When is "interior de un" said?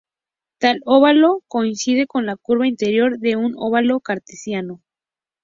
2.65-3.53